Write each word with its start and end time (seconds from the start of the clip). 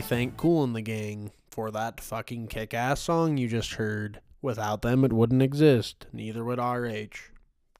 thank 0.00 0.36
Kool 0.36 0.66
& 0.66 0.68
the 0.68 0.82
Gang 0.82 1.32
for 1.50 1.70
that 1.70 2.00
fucking 2.00 2.48
kick 2.48 2.74
ass 2.74 3.00
song 3.00 3.36
you 3.36 3.48
just 3.48 3.74
heard. 3.74 4.20
Without 4.40 4.82
them, 4.82 5.04
it 5.04 5.12
wouldn't 5.12 5.42
exist. 5.42 6.06
Neither 6.12 6.44
would 6.44 6.58
RH. 6.58 7.32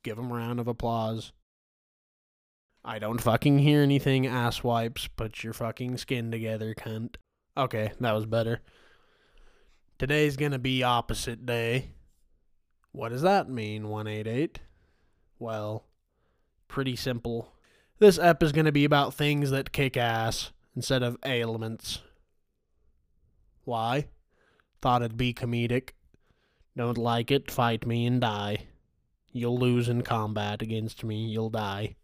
Give 0.02 0.16
them 0.16 0.30
a 0.30 0.34
round 0.34 0.59
of 0.59 0.66
applause. 0.66 1.32
I 2.84 2.98
don't 2.98 3.20
fucking 3.20 3.59
hear 3.59 3.82
anything, 3.82 4.26
ass 4.26 4.64
wipes. 4.64 5.06
Put 5.09 5.45
your 5.45 5.52
fucking 5.52 5.98
skin 5.98 6.30
together, 6.30 6.74
cunt. 6.74 7.16
Okay, 7.56 7.92
that 8.00 8.12
was 8.12 8.26
better. 8.26 8.60
Today's 9.98 10.37
gonna 10.37 10.59
be 10.59 10.82
opposite 10.82 11.45
day. 11.45 11.90
What 12.92 13.10
does 13.10 13.23
that 13.23 13.48
mean, 13.48 13.88
188? 13.88 14.60
Well, 15.38 15.84
pretty 16.66 16.96
simple. 16.96 17.52
This 17.98 18.18
ep 18.18 18.42
is 18.42 18.52
gonna 18.52 18.73
be 18.73 18.84
about 18.84 19.14
things 19.14 19.50
that 19.50 19.73
kick 19.73 19.96
ass 19.96 20.52
instead 20.74 21.02
of 21.02 21.18
ailments. 21.24 22.00
Why? 23.68 24.06
Thought 24.80 25.02
it'd 25.02 25.18
be 25.18 25.34
comedic. 25.34 25.90
Don't 26.74 26.96
like 26.96 27.30
it, 27.30 27.50
fight 27.50 27.86
me 27.86 28.06
and 28.06 28.18
die. 28.18 28.64
You'll 29.30 29.59
lose 29.59 29.90
in 29.90 30.01
combat 30.01 30.62
against 30.62 31.04
me, 31.04 31.26
you'll 31.26 31.51
die. 31.51 31.96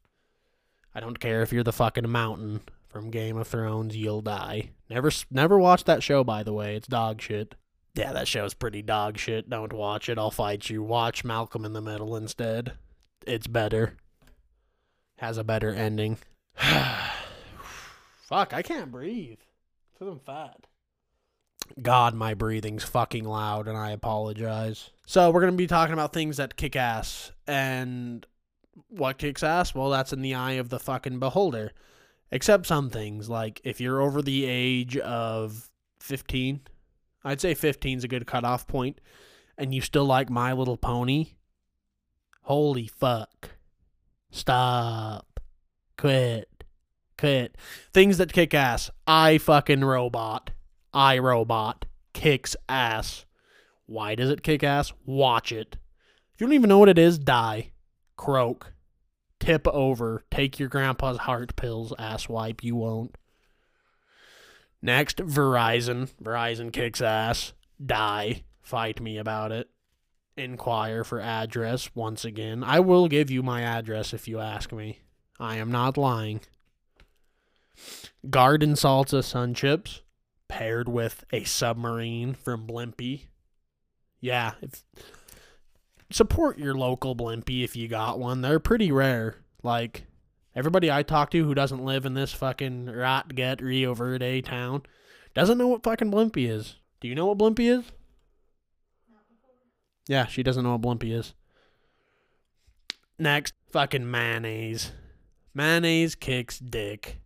I 0.94 1.00
don't 1.00 1.18
care 1.18 1.40
if 1.40 1.54
you're 1.54 1.64
the 1.64 1.72
fucking 1.72 2.10
mountain 2.10 2.60
from 2.86 3.10
Game 3.10 3.38
of 3.38 3.48
Thrones, 3.48 3.96
you'll 3.96 4.20
die. 4.20 4.72
Never 4.90 5.10
never 5.30 5.58
watched 5.58 5.86
that 5.86 6.02
show 6.02 6.22
by 6.22 6.42
the 6.42 6.52
way, 6.52 6.76
it's 6.76 6.86
dog 6.86 7.22
shit. 7.22 7.54
Yeah, 7.94 8.12
that 8.12 8.28
show's 8.28 8.52
pretty 8.52 8.82
dog 8.82 9.16
shit. 9.16 9.48
Don't 9.48 9.72
watch 9.72 10.10
it. 10.10 10.18
I'll 10.18 10.30
fight 10.30 10.68
you. 10.68 10.82
Watch 10.82 11.24
Malcolm 11.24 11.64
in 11.64 11.72
the 11.72 11.80
Middle 11.80 12.14
instead. 12.14 12.74
It's 13.26 13.46
better. 13.46 13.96
Has 15.16 15.38
a 15.38 15.44
better 15.44 15.70
ending. 15.70 16.18
Fuck, 16.56 18.52
I 18.52 18.60
can't 18.60 18.92
breathe. 18.92 19.38
Because 19.94 20.12
I'm 20.12 20.18
fat. 20.18 20.66
God, 21.80 22.14
my 22.14 22.34
breathing's 22.34 22.84
fucking 22.84 23.24
loud, 23.24 23.68
and 23.68 23.76
I 23.76 23.90
apologize. 23.90 24.90
So, 25.06 25.30
we're 25.30 25.40
going 25.40 25.52
to 25.52 25.56
be 25.56 25.66
talking 25.66 25.92
about 25.92 26.12
things 26.12 26.36
that 26.36 26.56
kick 26.56 26.76
ass. 26.76 27.32
And 27.46 28.26
what 28.88 29.18
kicks 29.18 29.42
ass? 29.42 29.74
Well, 29.74 29.90
that's 29.90 30.12
in 30.12 30.22
the 30.22 30.34
eye 30.34 30.52
of 30.52 30.68
the 30.68 30.78
fucking 30.78 31.18
beholder. 31.18 31.72
Except 32.30 32.66
some 32.66 32.90
things, 32.90 33.28
like 33.28 33.60
if 33.64 33.80
you're 33.80 34.00
over 34.00 34.20
the 34.20 34.44
age 34.44 34.96
of 34.96 35.70
15, 36.00 36.60
I'd 37.22 37.40
say 37.40 37.54
15 37.54 37.98
is 37.98 38.04
a 38.04 38.08
good 38.08 38.26
cutoff 38.26 38.66
point, 38.66 39.00
and 39.56 39.74
you 39.74 39.80
still 39.80 40.04
like 40.04 40.30
My 40.30 40.52
Little 40.52 40.76
Pony, 40.76 41.28
holy 42.42 42.88
fuck. 42.88 43.50
Stop. 44.30 45.38
Quit. 45.96 46.64
Quit. 47.16 47.56
Things 47.92 48.18
that 48.18 48.32
kick 48.32 48.52
ass. 48.52 48.90
I 49.06 49.38
fucking 49.38 49.84
robot. 49.84 50.50
I 50.94 51.18
robot 51.18 51.86
kicks 52.12 52.56
ass. 52.68 53.26
Why 53.86 54.14
does 54.14 54.30
it 54.30 54.42
kick 54.42 54.62
ass? 54.62 54.92
Watch 55.04 55.52
it. 55.52 55.76
If 56.32 56.40
you 56.40 56.46
don't 56.46 56.54
even 56.54 56.68
know 56.68 56.78
what 56.78 56.88
it 56.88 56.98
is, 56.98 57.18
die. 57.18 57.72
Croak. 58.16 58.72
Tip 59.40 59.66
over. 59.66 60.24
Take 60.30 60.58
your 60.58 60.68
grandpa's 60.68 61.18
heart 61.18 61.56
pills, 61.56 61.92
ass 61.98 62.28
wipe. 62.28 62.64
You 62.64 62.76
won't. 62.76 63.16
Next, 64.80 65.18
Verizon. 65.18 66.10
Verizon 66.22 66.72
kicks 66.72 67.02
ass. 67.02 67.52
Die. 67.84 68.44
Fight 68.62 69.00
me 69.00 69.18
about 69.18 69.52
it. 69.52 69.68
Inquire 70.36 71.04
for 71.04 71.20
address 71.20 71.90
once 71.94 72.24
again. 72.24 72.64
I 72.64 72.80
will 72.80 73.08
give 73.08 73.30
you 73.30 73.42
my 73.42 73.62
address 73.62 74.14
if 74.14 74.26
you 74.26 74.40
ask 74.40 74.72
me. 74.72 75.00
I 75.38 75.56
am 75.56 75.70
not 75.70 75.98
lying. 75.98 76.40
Garden 78.30 78.74
salsa 78.74 79.22
sun 79.22 79.52
chips 79.52 80.00
paired 80.54 80.88
with 80.88 81.24
a 81.32 81.42
submarine 81.42 82.32
from 82.32 82.64
Blimpie. 82.64 83.22
Yeah, 84.20 84.52
if, 84.62 84.84
support 86.12 86.58
your 86.58 86.74
local 86.74 87.16
Blimpie 87.16 87.64
if 87.64 87.74
you 87.74 87.88
got 87.88 88.20
one. 88.20 88.40
They're 88.40 88.60
pretty 88.60 88.92
rare. 88.92 89.42
Like 89.64 90.04
everybody 90.54 90.92
I 90.92 91.02
talk 91.02 91.32
to 91.32 91.44
who 91.44 91.54
doesn't 91.54 91.84
live 91.84 92.06
in 92.06 92.14
this 92.14 92.32
fucking 92.32 92.86
rat 92.86 93.34
get 93.34 93.60
Rio 93.60 93.94
Verde 93.94 94.42
town 94.42 94.84
doesn't 95.34 95.58
know 95.58 95.66
what 95.66 95.82
fucking 95.82 96.12
Blimpie 96.12 96.48
is. 96.48 96.76
Do 97.00 97.08
you 97.08 97.16
know 97.16 97.26
what 97.26 97.38
Blimpie 97.38 97.76
is? 97.76 97.90
Yeah, 100.06 100.26
she 100.26 100.44
doesn't 100.44 100.62
know 100.62 100.76
what 100.76 100.82
Blimpie 100.82 101.12
is. 101.12 101.34
Next, 103.18 103.54
fucking 103.72 104.08
mayonnaise. 104.08 104.92
Mayonnaise 105.52 106.14
kicks 106.14 106.60
dick. 106.60 107.18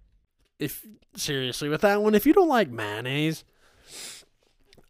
If 0.59 0.85
seriously 1.15 1.69
with 1.69 1.83
that 1.83 2.03
one, 2.03 2.15
if 2.15 2.27
you 2.27 2.33
don't 2.33 2.49
like 2.49 2.71
mayonnaise, 2.71 3.45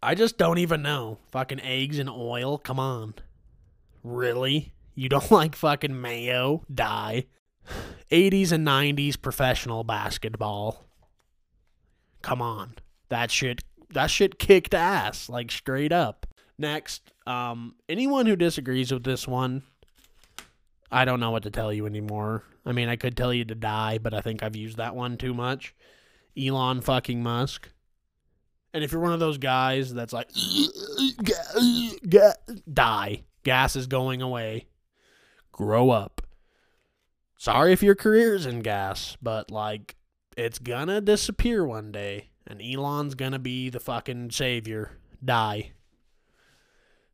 I 0.03 0.15
just 0.15 0.39
don't 0.39 0.59
even 0.59 0.83
know. 0.83 1.19
Fucking 1.31 1.61
eggs 1.61 1.99
and 1.99 2.09
oil, 2.09 2.59
come 2.59 2.79
on. 2.79 3.15
Really? 4.03 4.73
You 4.95 5.09
don't 5.09 5.31
like 5.31 5.55
fucking 5.55 6.01
mayo? 6.01 6.65
Die. 6.73 7.27
80s 8.11 8.53
and 8.53 8.67
90s 8.67 9.21
professional 9.21 9.85
basketball. 9.85 10.87
Come 12.23 12.41
on. 12.41 12.75
That 13.09 13.31
shit 13.31 13.63
that 13.91 14.11
shit 14.11 14.39
kicked 14.39 14.75
ass, 14.75 15.29
like 15.29 15.51
straight 15.51 15.93
up. 15.93 16.27
Next, 16.59 17.13
um 17.27 17.75
anyone 17.89 18.27
who 18.27 18.37
disagrees 18.37 18.93
with 18.93 19.05
this 19.05 19.29
one, 19.29 19.63
I 20.91 21.05
don't 21.05 21.21
know 21.21 21.31
what 21.31 21.43
to 21.43 21.51
tell 21.51 21.73
you 21.73 21.87
anymore. 21.87 22.45
I 22.65 22.73
mean, 22.73 22.89
I 22.89 22.97
could 22.97 23.17
tell 23.17 23.33
you 23.33 23.45
to 23.47 23.55
die, 23.55 23.99
but 23.99 24.15
I 24.15 24.21
think 24.21 24.43
I've 24.43 24.57
used 24.57 24.79
that 24.79 24.95
one 24.95 25.17
too 25.17 25.35
much. 25.35 25.75
Elon 26.39 26.81
fucking 26.81 27.23
Musk. 27.23 27.71
And 28.73 28.85
if 28.85 28.93
you're 28.93 29.01
one 29.01 29.13
of 29.13 29.21
those 29.21 29.39
guys 29.39 29.93
that's 29.93 30.13
like 30.13 30.31
die, 32.73 33.25
gas 33.43 33.77
is 33.77 33.87
going 33.87 34.23
away. 34.23 34.67
Grow 35.53 35.91
up. 35.91 36.23
Sorry 37.39 37.73
if 37.73 37.83
your 37.83 37.95
career's 37.95 38.47
in 38.47 38.61
gas, 38.61 39.17
but 39.23 39.51
like 39.51 39.97
it's 40.37 40.59
gonna 40.59 41.01
disappear 41.01 41.65
one 41.65 41.91
day 41.91 42.31
and 42.47 42.63
Elon's 42.63 43.15
gonna 43.15 43.39
be 43.39 43.71
the 43.71 43.81
fucking 43.81 44.31
savior. 44.31 44.99
Die. 45.25 45.73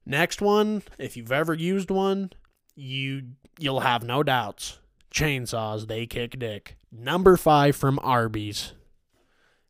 Next 0.07 0.43
one, 0.43 0.83
if 0.99 1.17
you've 1.17 1.33
ever 1.33 1.55
used 1.55 1.91
one, 1.91 2.31
you 2.75 3.23
you'll 3.59 3.81
have 3.81 4.03
no 4.03 4.23
doubts. 4.23 4.79
Chainsaws, 5.13 5.87
they 5.87 6.07
kick 6.07 6.39
dick. 6.39 6.77
Number 6.91 7.37
five 7.37 7.77
from 7.77 7.99
Arby's. 8.03 8.73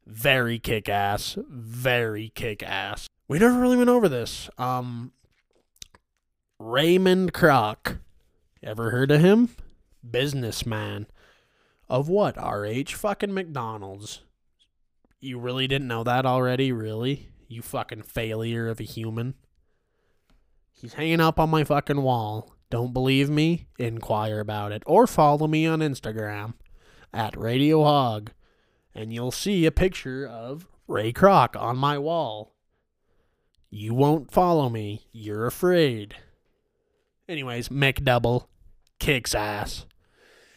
Very 0.06 0.58
kick 0.58 0.88
ass. 0.88 1.36
Very 1.48 2.30
kick 2.34 2.62
ass. 2.62 3.08
We 3.28 3.38
never 3.38 3.58
really 3.58 3.76
went 3.76 3.90
over 3.90 4.08
this. 4.08 4.48
Um 4.58 5.12
Raymond 6.58 7.32
Kroc. 7.32 7.98
Ever 8.62 8.90
heard 8.90 9.10
of 9.10 9.20
him? 9.20 9.50
Businessman. 10.08 11.06
Of 11.88 12.08
what, 12.08 12.36
RH? 12.36 12.94
Fucking 12.94 13.34
McDonald's. 13.34 14.22
You 15.20 15.38
really 15.38 15.66
didn't 15.66 15.88
know 15.88 16.04
that 16.04 16.24
already? 16.24 16.72
Really? 16.72 17.28
You 17.48 17.62
fucking 17.62 18.02
failure 18.02 18.68
of 18.68 18.80
a 18.80 18.84
human. 18.84 19.34
He's 20.72 20.94
hanging 20.94 21.20
up 21.20 21.38
on 21.38 21.50
my 21.50 21.64
fucking 21.64 22.02
wall. 22.02 22.54
Don't 22.74 22.92
believe 22.92 23.30
me? 23.30 23.68
Inquire 23.78 24.40
about 24.40 24.72
it. 24.72 24.82
Or 24.84 25.06
follow 25.06 25.46
me 25.46 25.64
on 25.64 25.78
Instagram 25.78 26.54
at 27.12 27.36
Radio 27.36 27.84
Hog. 27.84 28.32
And 28.92 29.12
you'll 29.12 29.30
see 29.30 29.64
a 29.64 29.70
picture 29.70 30.26
of 30.26 30.66
Ray 30.88 31.12
Kroc 31.12 31.54
on 31.54 31.76
my 31.76 31.98
wall. 31.98 32.52
You 33.70 33.94
won't 33.94 34.32
follow 34.32 34.68
me. 34.68 35.06
You're 35.12 35.46
afraid. 35.46 36.16
Anyways, 37.28 37.68
McDouble 37.68 38.48
kicks 38.98 39.36
ass. 39.36 39.86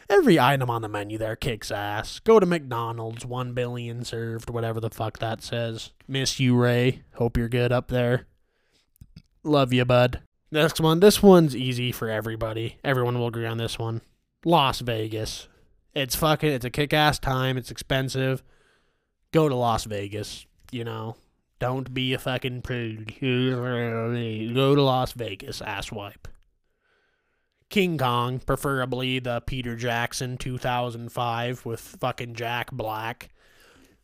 Every 0.10 0.40
item 0.40 0.72
on 0.72 0.82
the 0.82 0.90
menu 0.90 1.20
there 1.20 1.36
kicks 1.36 1.70
ass. 1.70 2.18
Go 2.18 2.40
to 2.40 2.48
McDonald's, 2.48 3.28
one 3.28 3.54
billion 3.54 4.04
served, 4.04 4.50
whatever 4.50 4.80
the 4.80 4.90
fuck 4.90 5.20
that 5.20 5.44
says. 5.44 5.92
Miss 6.08 6.40
you, 6.40 6.56
Ray. 6.56 7.04
Hope 7.14 7.38
you're 7.38 7.48
good 7.48 7.72
up 7.72 7.90
there. 7.90 8.26
Love 9.44 9.72
you, 9.72 9.86
bud. 9.86 10.24
Next 10.52 10.80
one. 10.80 11.00
This 11.00 11.22
one's 11.22 11.56
easy 11.56 11.92
for 11.92 12.10
everybody. 12.10 12.78
Everyone 12.84 13.20
will 13.20 13.28
agree 13.28 13.46
on 13.46 13.58
this 13.58 13.78
one. 13.78 14.02
Las 14.46 14.80
Vegas. 14.80 15.48
It's 15.94 16.16
fucking, 16.16 16.52
it's 16.52 16.66
a 16.66 16.70
kick 16.70 16.94
ass 16.94 17.20
time. 17.20 17.58
It's 17.58 17.72
expensive. 17.72 18.44
Go 19.32 19.50
to 19.50 19.56
Las 19.56 19.84
Vegas. 19.86 20.46
You 20.72 20.84
know, 20.84 21.16
don't 21.60 21.94
be 21.94 22.14
a 22.14 22.20
fucking 22.20 22.62
prude. 22.62 23.14
Go 23.20 24.76
to 24.76 24.82
Las 24.82 25.14
Vegas, 25.14 25.62
asswipe. 25.62 26.28
King 27.70 27.98
Kong, 27.98 28.40
preferably 28.40 29.20
the 29.20 29.42
Peter 29.42 29.76
Jackson 29.76 30.38
2005 30.38 31.66
with 31.66 31.80
fucking 31.82 32.36
Jack 32.36 32.72
Black. 32.72 33.30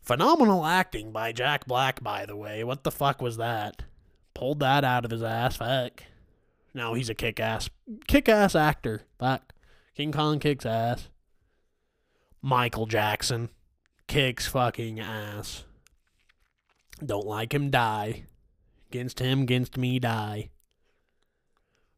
Phenomenal 0.01 0.65
acting 0.65 1.13
by 1.13 1.31
Jack 1.31 1.65
Black, 1.65 2.03
by 2.03 2.25
the 2.25 2.35
way. 2.35 2.65
What 2.65 2.83
the 2.83 2.91
fuck 2.91 3.21
was 3.21 3.37
that? 3.37 3.83
Pulled 4.33 4.59
that 4.59 4.83
out 4.83 5.05
of 5.05 5.11
his 5.11 5.23
ass. 5.23 5.57
Fuck. 5.57 6.03
No, 6.73 6.93
he's 6.93 7.09
a 7.09 7.13
kick 7.13 7.39
ass, 7.39 7.69
kick 8.07 8.27
ass 8.27 8.55
actor. 8.55 9.03
Fuck. 9.19 9.53
King 9.95 10.11
Kong 10.11 10.39
kicks 10.39 10.65
ass. 10.65 11.09
Michael 12.41 12.87
Jackson 12.87 13.49
kicks 14.07 14.47
fucking 14.47 14.99
ass. 14.99 15.65
Don't 17.03 17.25
like 17.25 17.53
him, 17.53 17.69
die. 17.69 18.23
Against 18.89 19.19
him, 19.19 19.41
against 19.43 19.77
me, 19.77 19.99
die. 19.99 20.49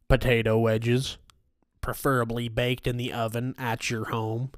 Potato 0.07 0.57
wedges, 0.57 1.17
preferably 1.81 2.47
baked 2.47 2.85
in 2.85 2.97
the 2.97 3.11
oven 3.11 3.55
at 3.57 3.89
your 3.89 4.05
home. 4.05 4.51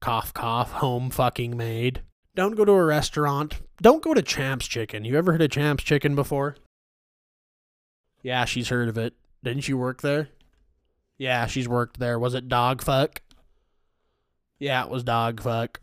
Cough, 0.00 0.34
cough, 0.34 0.72
home 0.72 1.10
fucking 1.10 1.56
made. 1.56 2.02
Don't 2.34 2.56
go 2.56 2.64
to 2.64 2.72
a 2.72 2.84
restaurant. 2.84 3.60
Don't 3.80 4.02
go 4.02 4.12
to 4.12 4.22
Champ's 4.22 4.66
Chicken. 4.66 5.04
You 5.04 5.16
ever 5.16 5.32
heard 5.32 5.42
of 5.42 5.50
Champ's 5.50 5.84
Chicken 5.84 6.14
before? 6.14 6.56
Yeah, 8.24 8.46
she's 8.46 8.70
heard 8.70 8.88
of 8.88 8.98
it. 8.98 9.14
Didn't 9.44 9.68
you 9.68 9.76
work 9.76 10.00
there? 10.00 10.30
Yeah, 11.18 11.46
she's 11.46 11.68
worked 11.68 12.00
there. 12.00 12.18
Was 12.18 12.34
it 12.34 12.48
dog 12.48 12.82
fuck? 12.82 13.20
Yeah, 14.58 14.82
it 14.82 14.90
was 14.90 15.04
dog 15.04 15.42
fuck. 15.42 15.80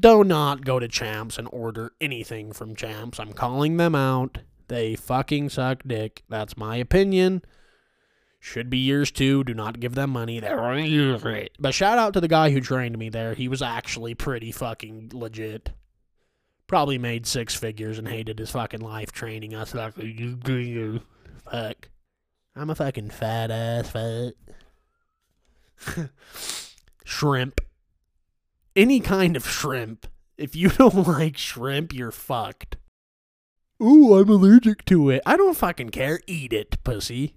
Do 0.00 0.24
not 0.24 0.64
go 0.64 0.80
to 0.80 0.88
Champs 0.88 1.38
and 1.38 1.48
order 1.52 1.92
anything 2.00 2.52
from 2.52 2.74
Champs. 2.74 3.20
I'm 3.20 3.32
calling 3.32 3.76
them 3.76 3.94
out. 3.94 4.38
They 4.66 4.96
fucking 4.96 5.50
suck 5.50 5.82
dick. 5.86 6.24
That's 6.28 6.56
my 6.56 6.76
opinion. 6.76 7.42
Should 8.40 8.70
be 8.70 8.78
yours 8.78 9.12
too. 9.12 9.44
Do 9.44 9.54
not 9.54 9.78
give 9.78 9.94
them 9.94 10.10
money. 10.10 10.40
They're 10.40 10.58
But 11.60 11.74
shout 11.74 11.96
out 11.98 12.12
to 12.14 12.20
the 12.20 12.28
guy 12.28 12.50
who 12.50 12.60
trained 12.60 12.98
me 12.98 13.08
there. 13.08 13.34
He 13.34 13.46
was 13.46 13.62
actually 13.62 14.14
pretty 14.14 14.50
fucking 14.50 15.12
legit. 15.14 15.70
Probably 16.66 16.98
made 16.98 17.26
six 17.26 17.54
figures 17.54 17.98
and 17.98 18.08
hated 18.08 18.40
his 18.40 18.50
fucking 18.50 18.80
life 18.80 19.12
training 19.12 19.54
us. 19.54 19.72
Fuck. 21.50 21.90
I'm 22.56 22.70
a 22.70 22.74
fucking 22.74 23.10
fat 23.10 23.50
ass 23.50 23.90
fat. 23.90 24.34
shrimp. 27.04 27.60
Any 28.76 29.00
kind 29.00 29.36
of 29.36 29.48
shrimp. 29.48 30.06
If 30.36 30.56
you 30.56 30.68
don't 30.70 31.06
like 31.06 31.36
shrimp, 31.36 31.92
you're 31.92 32.10
fucked. 32.10 32.76
Ooh, 33.82 34.14
I'm 34.14 34.28
allergic 34.28 34.84
to 34.86 35.10
it. 35.10 35.22
I 35.26 35.36
don't 35.36 35.56
fucking 35.56 35.90
care. 35.90 36.20
Eat 36.26 36.52
it, 36.52 36.82
pussy. 36.84 37.34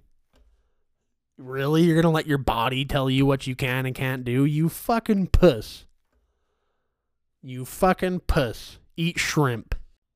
Really? 1.36 1.82
You're 1.82 2.00
gonna 2.00 2.14
let 2.14 2.26
your 2.26 2.38
body 2.38 2.84
tell 2.84 3.10
you 3.10 3.26
what 3.26 3.46
you 3.46 3.54
can 3.54 3.86
and 3.86 3.94
can't 3.94 4.24
do? 4.24 4.44
You 4.44 4.68
fucking 4.68 5.28
puss. 5.28 5.86
You 7.42 7.64
fucking 7.64 8.20
puss. 8.20 8.78
Eat 8.96 9.18
shrimp. 9.18 9.74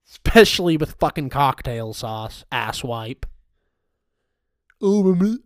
Especially 0.09 0.77
with 0.77 0.97
fucking 0.99 1.31
cocktail 1.31 1.93
sauce, 1.93 2.45
asswipe. 2.53 3.25
Oh, 4.82 5.38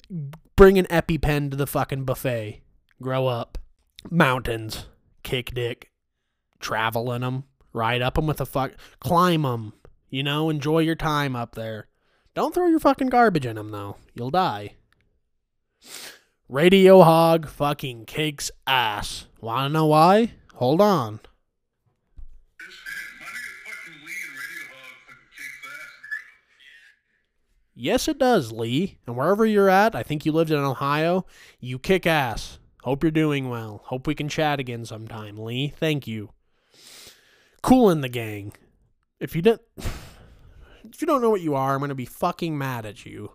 bring 0.56 0.78
an 0.78 0.86
EpiPen 0.86 1.50
to 1.50 1.56
the 1.56 1.66
fucking 1.66 2.04
buffet. 2.04 2.62
Grow 3.02 3.26
up. 3.26 3.58
Mountains. 4.10 4.86
Kick 5.22 5.54
dick. 5.54 5.90
Travel 6.58 7.12
in 7.12 7.20
them. 7.20 7.44
Ride 7.74 8.00
up 8.00 8.14
them 8.14 8.26
with 8.26 8.40
a 8.40 8.46
fuck. 8.46 8.72
Climb 9.00 9.42
them. 9.42 9.74
You 10.08 10.22
know, 10.22 10.48
enjoy 10.48 10.78
your 10.78 10.94
time 10.94 11.36
up 11.36 11.54
there. 11.54 11.88
Don't 12.34 12.54
throw 12.54 12.66
your 12.66 12.78
fucking 12.80 13.08
garbage 13.08 13.44
in 13.44 13.56
them, 13.56 13.70
though. 13.70 13.96
You'll 14.14 14.30
die. 14.30 14.76
Radio 16.48 17.02
Hog 17.02 17.48
fucking 17.48 18.06
kicks 18.06 18.50
ass. 18.66 19.26
Wanna 19.40 19.68
know 19.68 19.86
why? 19.86 20.32
Hold 20.54 20.80
on. 20.80 21.20
Yes, 27.78 28.08
it 28.08 28.18
does, 28.18 28.52
Lee. 28.52 28.96
And 29.06 29.16
wherever 29.16 29.44
you're 29.44 29.68
at, 29.68 29.94
I 29.94 30.02
think 30.02 30.24
you 30.24 30.32
lived 30.32 30.50
in 30.50 30.58
Ohio, 30.58 31.26
you 31.60 31.78
kick 31.78 32.06
ass. 32.06 32.58
Hope 32.82 33.04
you're 33.04 33.10
doing 33.10 33.50
well. 33.50 33.82
Hope 33.84 34.06
we 34.06 34.14
can 34.14 34.30
chat 34.30 34.58
again 34.58 34.86
sometime, 34.86 35.36
Lee. 35.36 35.74
Thank 35.78 36.06
you. 36.06 36.30
Kool 37.62 37.94
& 37.94 38.00
the 38.00 38.08
Gang. 38.08 38.54
If 39.20 39.36
you 39.36 39.42
don't 39.42 39.60
if 39.76 41.02
you 41.02 41.06
don't 41.06 41.20
know 41.20 41.28
what 41.28 41.42
you 41.42 41.54
are, 41.54 41.74
I'm 41.74 41.80
going 41.80 41.90
to 41.90 41.94
be 41.94 42.06
fucking 42.06 42.56
mad 42.56 42.86
at 42.86 43.04
you. 43.04 43.32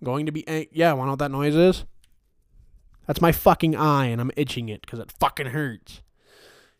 I'm 0.00 0.04
going 0.04 0.26
to 0.26 0.32
be 0.32 0.46
ang- 0.46 0.66
Yeah, 0.70 0.92
want 0.92 1.04
to 1.04 1.06
know 1.06 1.12
what 1.12 1.18
that 1.20 1.30
noise 1.30 1.56
is? 1.56 1.84
That's 3.06 3.22
my 3.22 3.32
fucking 3.32 3.74
eye 3.74 4.06
and 4.06 4.20
I'm 4.20 4.32
itching 4.36 4.68
it 4.68 4.86
cuz 4.86 4.98
it 4.98 5.12
fucking 5.18 5.46
hurts. 5.46 6.02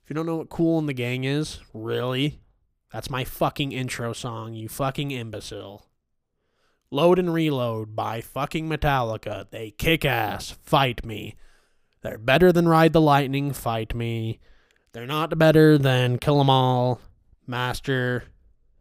If 0.05 0.11
you 0.11 0.15
don't 0.15 0.27
know 0.27 0.37
what 0.37 0.51
Kool 0.51 0.83
& 0.83 0.83
the 0.83 0.93
Gang 0.93 1.25
is, 1.25 1.61
really? 1.73 2.41
That's 2.93 3.09
my 3.09 3.25
fucking 3.25 3.73
intro 3.73 4.12
song, 4.12 4.53
you 4.53 4.69
fucking 4.69 5.11
imbecile. 5.11 5.89
Load 6.90 7.19
and 7.19 7.32
Reload 7.32 7.94
by 7.94 8.20
fucking 8.20 8.69
Metallica. 8.69 9.48
They 9.50 9.70
kick 9.70 10.04
ass. 10.04 10.50
Fight 10.62 11.04
me. 11.04 11.37
They're 12.02 12.19
better 12.19 12.50
than 12.52 12.66
Ride 12.66 12.92
the 12.92 13.00
Lightning, 13.00 13.52
fight 13.52 13.94
me. 13.94 14.40
They're 14.92 15.06
not 15.06 15.38
better 15.38 15.78
than 15.78 16.19
Kill 16.19 16.40
'Em 16.40 16.50
All, 16.50 17.00
Master, 17.46 18.25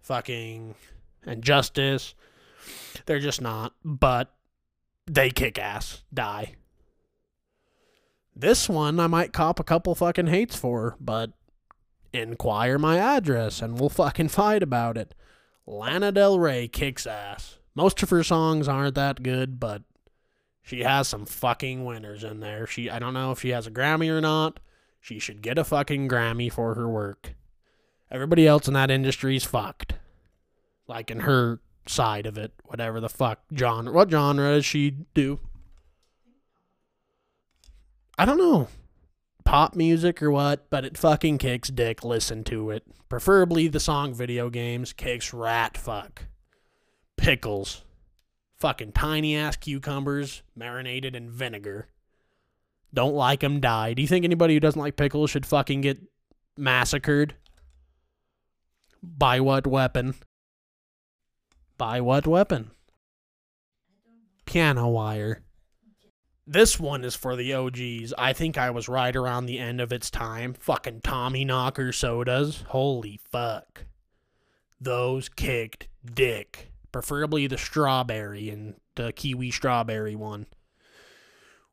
fucking, 0.02 0.76
and 1.24 1.44
Justice. 1.44 2.16
They're 3.06 3.20
just 3.20 3.42
not, 3.42 3.74
but 3.84 4.34
they 5.06 5.30
kick 5.30 5.60
ass, 5.60 6.04
die. 6.12 6.56
This 8.36 8.70
one 8.70 9.00
I 9.00 9.08
might 9.08 9.34
cop 9.34 9.60
a 9.60 9.64
couple 9.64 9.94
fucking 9.94 10.28
hates 10.28 10.56
for, 10.56 10.96
but 11.00 11.32
inquire 12.14 12.80
my 12.80 12.98
address 12.98 13.62
and 13.62 13.80
we'll 13.80 13.90
fucking 13.90 14.30
fight 14.30 14.64
about 14.64 14.98
it. 14.98 15.14
Lana 15.68 16.12
Del 16.12 16.40
Rey 16.40 16.68
kicks 16.68 17.06
ass. 17.06 17.59
Most 17.80 18.04
of 18.04 18.10
her 18.10 18.26
songs 18.26 18.68
aren't 18.68 18.96
that 18.96 19.24
good, 19.24 19.58
but 19.58 19.84
she 20.62 20.82
has 20.82 21.08
some 21.08 21.26
fucking 21.26 21.86
winners 21.86 22.26
in 22.26 22.42
there. 22.42 22.68
She 22.68 22.90
I 22.90 23.00
don't 23.00 23.14
know 23.14 23.32
if 23.32 23.40
she 23.40 23.52
has 23.52 23.68
a 23.68 23.72
Grammy 23.72 24.10
or 24.10 24.20
not. 24.20 24.60
She 25.00 25.18
should 25.18 25.42
get 25.42 25.58
a 25.58 25.64
fucking 25.64 26.10
Grammy 26.10 26.52
for 26.52 26.74
her 26.74 26.90
work. 26.90 27.36
Everybody 28.12 28.46
else 28.46 28.68
in 28.68 28.74
that 28.74 28.92
industry 28.92 29.38
is 29.38 29.46
fucked. 29.46 29.94
Like 30.90 31.10
in 31.10 31.22
her 31.22 31.62
side 31.88 32.26
of 32.26 32.38
it, 32.38 32.52
whatever 32.66 33.00
the 33.00 33.08
fuck 33.08 33.40
genre. 33.56 33.94
What 33.94 34.12
genre 34.12 34.56
does 34.56 34.66
she 34.66 34.92
do? 35.14 35.40
I 38.18 38.26
don't 38.26 38.40
know. 38.40 38.68
Pop 39.46 39.74
music 39.74 40.22
or 40.22 40.32
what, 40.32 40.70
but 40.70 40.84
it 40.84 40.98
fucking 40.98 41.38
kicks 41.38 41.70
dick. 41.70 42.04
Listen 42.04 42.44
to 42.44 42.72
it. 42.72 42.84
Preferably 43.08 43.70
the 43.70 43.80
song 43.80 44.14
video 44.14 44.50
games 44.50 44.92
kicks 44.92 45.34
rat 45.34 45.78
fuck. 45.78 46.26
Pickles 47.20 47.84
fucking 48.60 48.94
tiny 48.94 49.36
ass 49.36 49.56
cucumbers 49.56 50.42
marinated 50.56 51.16
in 51.16 51.30
vinegar. 51.30 51.88
Don't 52.94 53.14
like 53.14 53.42
them, 53.42 53.60
die. 53.60 53.94
Do 53.94 54.02
you 54.02 54.08
think 54.08 54.26
anybody 54.26 54.54
who 54.54 54.60
doesn't 54.60 54.80
like 54.80 54.96
pickles 54.96 55.30
should 55.30 55.46
fucking 55.46 55.82
get 55.82 56.00
massacred? 56.58 57.36
By 59.04 59.40
what 59.40 59.68
weapon? 59.68 60.16
By 61.78 62.02
what 62.02 62.26
weapon? 62.26 62.72
Piano 64.46 64.88
wire. 64.88 65.44
This 66.48 66.80
one 66.80 67.04
is 67.04 67.16
for 67.16 67.36
the 67.36 67.54
OGs. 67.54 68.14
I 68.18 68.34
think 68.34 68.58
I 68.58 68.72
was 68.72 68.90
right 68.90 69.16
around 69.16 69.46
the 69.46 69.60
end 69.60 69.80
of 69.80 69.94
its 69.94 70.10
time. 70.10 70.54
Fucking 70.54 71.02
Tommy 71.02 71.46
Knocker 71.46 71.92
sodas. 71.92 72.64
Holy 72.70 73.20
fuck. 73.30 73.86
Those 74.82 75.30
kicked 75.30 75.90
dick 76.04 76.72
preferably 76.92 77.48
the 77.48 77.58
strawberry 77.58 78.50
and 78.50 78.76
the 78.96 79.12
kiwi 79.12 79.52
strawberry 79.52 80.16
one. 80.16 80.48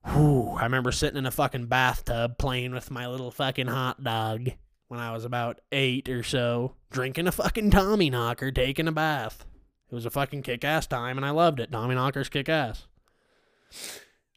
Whew, 0.05 0.51
I 0.51 0.65
remember 0.65 0.93
sitting 0.93 1.19
in 1.19 1.27
a 1.27 1.31
fucking 1.31 1.67
bathtub 1.67 2.39
playing 2.39 2.73
with 2.73 2.91
my 2.91 3.09
little 3.09 3.31
fucking 3.31 3.67
hot 3.67 4.05
dog 4.05 4.51
when 4.89 5.01
I 5.01 5.13
was 5.13 5.25
about 5.25 5.61
eight 5.73 6.09
or 6.09 6.23
so, 6.23 6.75
drinking 6.91 7.27
a 7.27 7.33
fucking 7.33 7.71
Tommy 7.71 8.09
Knocker, 8.11 8.53
taking 8.53 8.87
a 8.87 8.93
bath. 8.93 9.45
It 9.91 9.95
was 9.95 10.07
a 10.07 10.11
fucking 10.11 10.43
kick 10.43 10.65
ass 10.65 10.87
time 10.87 11.17
and 11.17 11.27
I 11.27 11.31
loved 11.31 11.61
it. 11.61 11.73
Tommy 11.73 11.95
Knockers 11.95 12.29
kick 12.29 12.49
ass. 12.49 12.87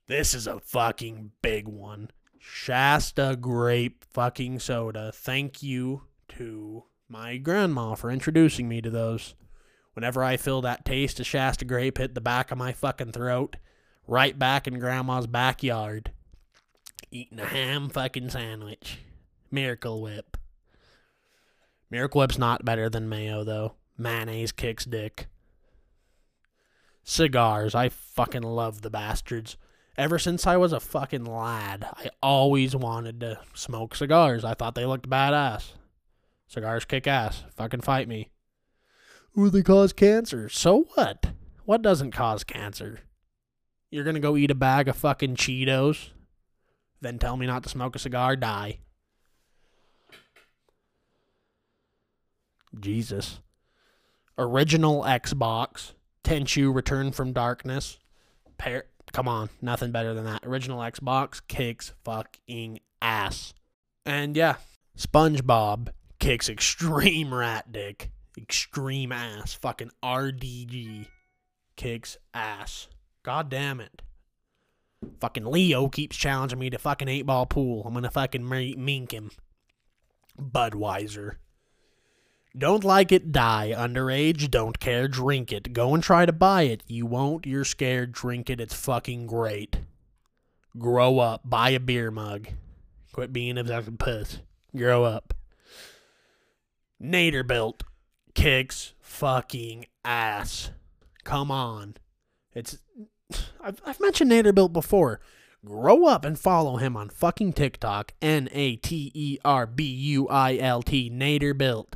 This 0.08 0.34
is 0.34 0.48
a 0.48 0.60
fucking 0.60 1.32
big 1.42 1.68
one. 1.68 2.10
Shasta 2.40 3.38
grape 3.40 4.04
fucking 4.10 4.60
soda. 4.60 5.12
Thank 5.14 5.62
you 5.62 6.04
to 6.30 6.86
my 7.08 7.38
grandma 7.38 7.96
for 7.96 8.10
introducing 8.10 8.68
me 8.68 8.82
to 8.82 8.90
those. 8.90 9.36
Whenever 10.00 10.24
I 10.24 10.38
feel 10.38 10.62
that 10.62 10.86
taste 10.86 11.20
of 11.20 11.27
Shasta 11.27 11.65
grape 11.65 11.98
hit 11.98 12.15
the 12.15 12.22
back 12.22 12.51
of 12.51 12.58
my 12.58 12.72
fucking 12.72 13.12
throat, 13.12 13.58
right 14.08 14.39
back 14.39 14.65
in 14.65 14.79
Grandma's 14.79 15.27
backyard, 15.27 16.13
eating 17.12 17.38
a 17.38 17.46
ham 17.46 17.89
fucking 17.89 18.29
sandwich. 18.29 19.00
Miracle 19.51 20.01
Whip. 20.01 20.38
Miracle 21.91 22.20
Whip's 22.20 22.38
not 22.38 22.63
better 22.63 22.89
than 22.89 23.10
mayo, 23.10 23.44
though. 23.44 23.74
Mayonnaise 23.98 24.53
kicks 24.53 24.86
dick. 24.86 25.27
Cigars. 27.03 27.75
I 27.75 27.89
fucking 27.89 28.44
love 28.44 28.84
the 28.84 28.89
bastards. 28.89 29.58
Ever 29.98 30.18
since 30.18 30.48
I 30.48 30.56
was 30.56 30.72
a 30.72 30.79
fucking 30.79 31.25
lad, 31.25 31.86
I 31.91 32.10
always 32.24 32.74
wanted 32.74 33.20
to 33.20 33.41
smoke 33.53 33.96
cigars. 33.96 34.46
I 34.46 34.53
thought 34.53 34.75
they 34.75 34.86
looked 34.86 35.10
badass. 35.10 35.74
Cigars 36.48 36.86
kick 36.86 37.06
ass. 37.06 37.44
Fucking 37.58 37.82
fight 37.82 38.08
me. 38.08 38.29
Or 39.36 39.50
they 39.50 39.64
cause 39.64 39.94
cancer. 39.94 40.50
So 40.50 40.86
what? 40.96 41.28
What 41.66 41.82
doesn't 41.82 42.12
cause 42.12 42.44
cancer? 42.44 43.02
You're 43.92 44.04
gonna 44.04 44.20
go 44.20 44.36
eat 44.38 44.52
a 44.52 44.56
bag 44.56 44.88
of 44.88 44.96
fucking 44.96 45.36
Cheetos, 45.36 46.10
then 47.02 47.18
tell 47.20 47.38
me 47.38 47.46
not 47.48 47.64
to 47.64 47.70
smoke 47.70 47.96
a 47.96 48.00
cigar, 48.00 48.36
die. 48.36 48.80
Jesus. 52.80 53.40
original 54.38 55.04
Xbox, 55.04 55.94
Tenchu 56.24 56.74
Return 56.74 57.12
from 57.12 57.34
Darkness. 57.34 57.98
Pair, 58.58 58.86
come 59.12 59.28
on, 59.28 59.50
nothing 59.62 59.92
better 59.92 60.14
than 60.14 60.26
that. 60.26 60.46
Original 60.46 60.80
Xbox 60.80 61.42
kicks 61.48 61.94
fucking 62.04 62.80
ass. 63.02 63.54
And 64.06 64.36
yeah, 64.36 64.56
SpongeBob 64.98 65.90
kicks 66.20 66.48
extreme 66.50 67.34
rat 67.34 67.72
dick. 67.72 68.12
Extreme 68.38 69.12
ass. 69.12 69.54
Fucking 69.54 69.92
RDG 70.04 71.08
kicks 71.76 72.18
ass. 72.34 72.88
God 73.24 73.50
damn 73.50 73.80
it. 73.80 74.02
Fucking 75.20 75.46
Leo 75.46 75.88
keeps 75.88 76.18
challenging 76.18 76.60
me 76.60 76.70
to 76.70 76.78
fucking 76.78 77.08
eight 77.08 77.26
ball 77.26 77.46
pool. 77.46 77.84
I'm 77.86 77.94
gonna 77.94 78.12
fucking 78.12 78.48
mink 78.48 79.12
him. 79.12 79.32
Budweiser. 80.40 81.36
Don't 82.58 82.84
like 82.84 83.12
it, 83.12 83.32
die. 83.32 83.74
Underage, 83.76 84.50
don't 84.50 84.80
care, 84.80 85.08
drink 85.08 85.54
it. 85.54 85.72
Go 85.72 85.94
and 85.94 86.04
try 86.04 86.26
to 86.26 86.34
buy 86.34 86.64
it. 86.64 86.84
You 86.88 87.06
won't, 87.06 87.46
you're 87.46 87.64
scared, 87.64 88.12
drink 88.12 88.50
it. 88.50 88.60
It's 88.60 88.74
fucking 88.74 89.28
great. 89.28 89.80
Grow 90.78 91.20
up. 91.20 91.42
Buy 91.46 91.70
a 91.72 91.80
beer 91.80 92.12
mug. 92.12 92.48
Quit 93.14 93.32
being 93.32 93.58
a 93.58 93.64
fucking 93.64 93.98
puss. 93.98 94.40
Grow 94.76 95.04
up. 95.04 95.34
Naterbuilt 97.02 97.82
kicks 98.39 98.93
fucking 99.01 99.86
ass. 100.05 100.72
Come 101.25 101.51
on. 101.51 101.96
It's 102.53 102.77
I've, 103.62 103.81
I've 103.86 104.00
mentioned 104.00 104.31
Naterbuilt 104.31 104.72
before. 104.72 105.19
Grow 105.65 106.05
up 106.05 106.24
and 106.24 106.39
follow 106.39 106.77
him 106.77 106.96
on 106.96 107.10
fucking 107.10 107.51
TikTok. 107.53 108.13
N 108.22 108.48
A 108.53 108.77
T 108.77 109.12
E 109.13 109.38
R 109.43 109.65
B 109.65 109.84
U 109.84 110.29
I 110.29 110.55
L 110.58 110.81
T. 110.81 111.10
Naterbuilt. 111.10 111.96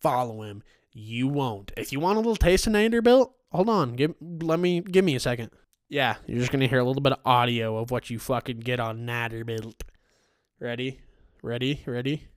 Follow 0.00 0.42
him. 0.42 0.62
You 0.92 1.28
won't. 1.28 1.72
If 1.76 1.92
you 1.92 2.00
want 2.00 2.16
a 2.16 2.20
little 2.20 2.36
taste 2.36 2.66
of 2.66 2.72
Naterbuilt, 2.72 3.32
hold 3.52 3.68
on. 3.68 3.96
Give 3.96 4.14
let 4.20 4.58
me 4.58 4.80
give 4.80 5.04
me 5.04 5.14
a 5.14 5.20
second. 5.20 5.50
Yeah, 5.90 6.16
you're 6.26 6.38
just 6.38 6.52
gonna 6.52 6.68
hear 6.68 6.78
a 6.78 6.84
little 6.84 7.02
bit 7.02 7.12
of 7.12 7.20
audio 7.26 7.76
of 7.76 7.90
what 7.90 8.08
you 8.08 8.18
fucking 8.18 8.60
get 8.60 8.80
on 8.80 9.00
Naterbuilt. 9.00 9.82
Ready? 10.58 11.00
Ready? 11.42 11.82
Ready? 11.84 12.28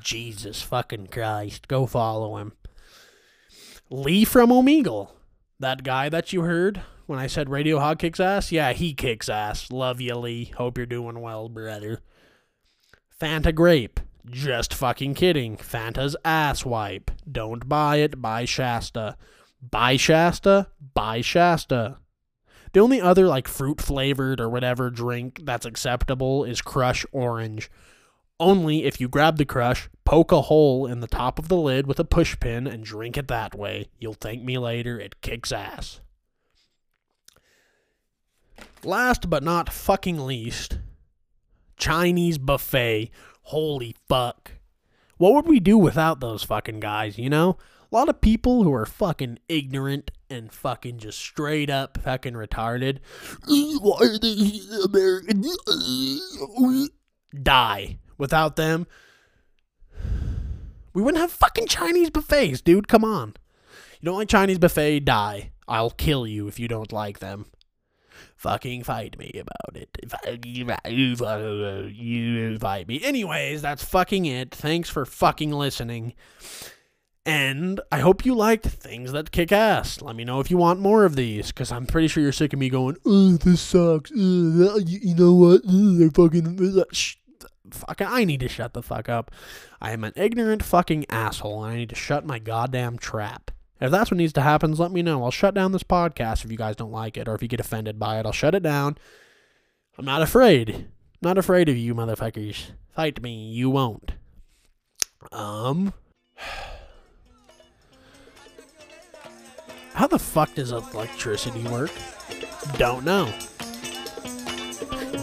Jesus 0.00 0.62
fucking 0.62 1.08
Christ. 1.08 1.68
Go 1.68 1.86
follow 1.86 2.36
him. 2.36 2.52
Lee 3.90 4.24
from 4.24 4.50
Omegle. 4.50 5.10
That 5.60 5.84
guy 5.84 6.08
that 6.08 6.32
you 6.32 6.42
heard 6.42 6.82
when 7.06 7.18
I 7.18 7.26
said 7.26 7.48
Radio 7.50 7.78
Hog 7.78 7.98
kicks 7.98 8.20
ass? 8.20 8.50
Yeah, 8.50 8.72
he 8.72 8.94
kicks 8.94 9.28
ass. 9.28 9.70
Love 9.70 10.00
you, 10.00 10.14
Lee. 10.16 10.52
Hope 10.56 10.76
you're 10.76 10.86
doing 10.86 11.20
well, 11.20 11.48
brother. 11.48 12.00
Fanta 13.20 13.54
Grape. 13.54 14.00
Just 14.26 14.72
fucking 14.72 15.14
kidding. 15.14 15.56
Fanta's 15.56 16.16
ass 16.24 16.64
wipe. 16.64 17.10
Don't 17.30 17.68
buy 17.68 17.96
it. 17.96 18.22
Buy 18.22 18.46
Shasta. 18.46 19.16
Buy 19.60 19.96
Shasta. 19.96 20.68
Buy 20.94 21.20
Shasta. 21.20 21.98
The 22.72 22.80
only 22.80 23.00
other 23.00 23.26
like 23.26 23.46
fruit 23.46 23.80
flavored 23.80 24.40
or 24.40 24.48
whatever 24.48 24.90
drink 24.90 25.42
that's 25.44 25.66
acceptable 25.66 26.44
is 26.44 26.60
Crush 26.60 27.06
Orange. 27.12 27.70
Only 28.40 28.84
if 28.84 29.00
you 29.00 29.08
grab 29.08 29.36
the 29.36 29.44
crush, 29.44 29.88
poke 30.04 30.32
a 30.32 30.42
hole 30.42 30.86
in 30.86 31.00
the 31.00 31.06
top 31.06 31.38
of 31.38 31.48
the 31.48 31.56
lid 31.56 31.86
with 31.86 32.00
a 32.00 32.04
push 32.04 32.38
pin, 32.40 32.66
and 32.66 32.84
drink 32.84 33.16
it 33.16 33.28
that 33.28 33.54
way. 33.54 33.88
You'll 33.98 34.14
thank 34.14 34.42
me 34.42 34.58
later. 34.58 34.98
It 34.98 35.20
kicks 35.20 35.52
ass. 35.52 36.00
Last 38.82 39.30
but 39.30 39.42
not 39.42 39.72
fucking 39.72 40.26
least, 40.26 40.78
Chinese 41.76 42.38
buffet. 42.38 43.10
Holy 43.42 43.94
fuck. 44.08 44.52
What 45.16 45.32
would 45.34 45.46
we 45.46 45.60
do 45.60 45.78
without 45.78 46.20
those 46.20 46.42
fucking 46.42 46.80
guys, 46.80 47.18
you 47.18 47.30
know? 47.30 47.56
A 47.92 47.94
lot 47.94 48.08
of 48.08 48.20
people 48.20 48.64
who 48.64 48.74
are 48.74 48.86
fucking 48.86 49.38
ignorant 49.48 50.10
and 50.28 50.52
fucking 50.52 50.98
just 50.98 51.18
straight 51.18 51.70
up 51.70 51.98
fucking 52.02 52.34
retarded. 52.34 52.98
Why 53.46 53.98
are 54.00 54.18
they 54.18 54.60
American? 54.84 55.44
Die. 57.42 57.98
Without 58.24 58.56
them, 58.56 58.86
we 60.94 61.02
wouldn't 61.02 61.20
have 61.20 61.30
fucking 61.30 61.66
Chinese 61.66 62.08
buffets, 62.08 62.62
dude. 62.62 62.88
Come 62.88 63.04
on. 63.04 63.34
You 64.00 64.06
don't 64.06 64.16
like 64.16 64.28
Chinese 64.28 64.58
buffet? 64.58 65.00
Die. 65.00 65.50
I'll 65.68 65.90
kill 65.90 66.26
you 66.26 66.48
if 66.48 66.58
you 66.58 66.66
don't 66.66 66.90
like 66.90 67.18
them. 67.18 67.44
Fucking 68.36 68.84
fight 68.84 69.18
me 69.18 69.30
about 69.38 69.76
it. 69.76 69.98
You 70.46 70.64
fight 72.58 72.88
me. 72.88 73.04
Anyways, 73.04 73.60
that's 73.60 73.84
fucking 73.84 74.24
it. 74.24 74.54
Thanks 74.54 74.88
for 74.88 75.04
fucking 75.04 75.52
listening. 75.52 76.14
And 77.26 77.82
I 77.92 77.98
hope 77.98 78.24
you 78.24 78.34
liked 78.34 78.64
things 78.64 79.12
that 79.12 79.32
kick 79.32 79.52
ass. 79.52 80.00
Let 80.00 80.16
me 80.16 80.24
know 80.24 80.40
if 80.40 80.50
you 80.50 80.56
want 80.56 80.80
more 80.80 81.04
of 81.04 81.14
these, 81.14 81.48
because 81.48 81.70
I'm 81.70 81.84
pretty 81.84 82.08
sure 82.08 82.22
you're 82.22 82.32
sick 82.32 82.54
of 82.54 82.58
me 82.58 82.70
going, 82.70 82.96
oh, 83.04 83.32
this 83.32 83.60
sucks. 83.60 84.10
You 84.12 85.14
know 85.14 85.34
what? 85.34 85.60
They're 85.66 86.10
fucking. 86.10 86.84
Fucking 87.74 88.06
I 88.06 88.24
need 88.24 88.40
to 88.40 88.48
shut 88.48 88.72
the 88.72 88.82
fuck 88.82 89.08
up. 89.08 89.30
I 89.80 89.92
am 89.92 90.04
an 90.04 90.12
ignorant 90.16 90.62
fucking 90.62 91.06
asshole 91.10 91.64
and 91.64 91.72
I 91.72 91.76
need 91.76 91.90
to 91.90 91.94
shut 91.94 92.24
my 92.26 92.38
goddamn 92.38 92.98
trap. 92.98 93.50
If 93.80 93.90
that's 93.90 94.10
what 94.10 94.18
needs 94.18 94.32
to 94.34 94.40
happen, 94.40 94.74
let 94.74 94.92
me 94.92 95.02
know. 95.02 95.24
I'll 95.24 95.30
shut 95.30 95.54
down 95.54 95.72
this 95.72 95.82
podcast 95.82 96.44
if 96.44 96.50
you 96.50 96.56
guys 96.56 96.76
don't 96.76 96.92
like 96.92 97.16
it 97.16 97.28
or 97.28 97.34
if 97.34 97.42
you 97.42 97.48
get 97.48 97.60
offended 97.60 97.98
by 97.98 98.18
it. 98.18 98.26
I'll 98.26 98.32
shut 98.32 98.54
it 98.54 98.62
down. 98.62 98.96
I'm 99.98 100.04
not 100.04 100.22
afraid. 100.22 100.70
I'm 100.70 100.86
not 101.22 101.38
afraid 101.38 101.68
of 101.68 101.76
you 101.76 101.94
motherfuckers. 101.94 102.70
Fight 102.94 103.20
me. 103.22 103.50
You 103.50 103.70
won't. 103.70 104.12
Um. 105.32 105.92
How 109.94 110.06
the 110.08 110.18
fuck 110.18 110.54
does 110.54 110.72
electricity 110.72 111.62
work? 111.64 111.92
Don't 112.78 113.04
know. 113.04 113.32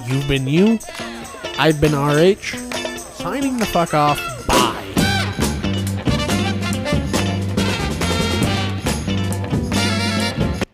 You've 0.08 0.28
been 0.28 0.48
you. 0.48 0.80
I've 1.58 1.80
been 1.80 1.94
RH. 1.94 2.58
Signing 2.98 3.58
the 3.58 3.66
fuck 3.66 3.94
off. 3.94 4.18
Bye. 4.48 4.84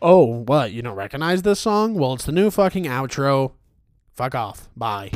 Oh, 0.01 0.43
what? 0.45 0.71
You 0.71 0.81
don't 0.81 0.95
recognize 0.95 1.41
this 1.41 1.59
song? 1.59 1.95
Well, 1.95 2.13
it's 2.13 2.25
the 2.25 2.31
new 2.31 2.49
fucking 2.49 2.85
outro. 2.85 3.53
Fuck 4.13 4.35
off. 4.35 4.69
Bye. 4.75 5.11